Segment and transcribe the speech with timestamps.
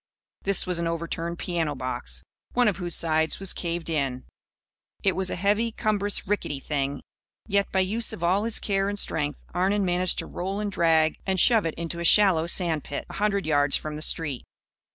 [0.41, 4.25] This was an overturned piano box, one of whose sides was caved in.
[5.03, 7.03] It was a heavy, cumbrous rickety thing.
[7.45, 11.19] Yet, by use of all his care and strength, Arnon managed to roll and drag
[11.27, 14.43] and shove it into a shallow sand pit, a hundred yards from the street.